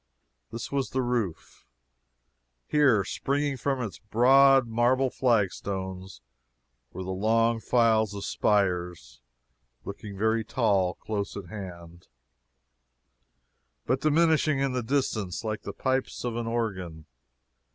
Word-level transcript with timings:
This 0.51 0.71
was 0.71 0.89
the 0.89 1.01
roof. 1.03 1.63
Here, 2.67 3.03
springing 3.05 3.55
from 3.55 3.81
its 3.83 3.99
broad 3.99 4.65
marble 4.67 5.11
flagstones, 5.11 6.21
were 6.91 7.03
the 7.03 7.11
long 7.11 7.59
files 7.59 8.15
of 8.15 8.25
spires, 8.25 9.21
looking 9.85 10.17
very 10.17 10.43
tall 10.43 10.95
close 10.95 11.37
at 11.37 11.49
hand, 11.49 12.07
but 13.85 14.01
diminishing 14.01 14.57
in 14.57 14.71
the 14.71 14.81
distance 14.81 15.43
like 15.43 15.61
the 15.61 15.71
pipes 15.71 16.23
of 16.25 16.35
an 16.35 16.47
organ. 16.47 17.05